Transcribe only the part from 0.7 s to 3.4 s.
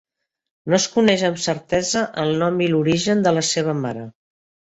No es coneix amb certesa el nom i l'origen de